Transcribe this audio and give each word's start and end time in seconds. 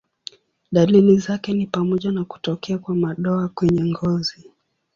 Dalili 0.71 1.17
zake 1.17 1.53
ni 1.53 1.67
pamoja 1.67 2.11
na 2.11 2.25
kutokea 2.25 2.77
kwa 2.77 2.95
madoa 2.95 3.49
kwenye 3.49 3.83
ngozi. 3.83 4.51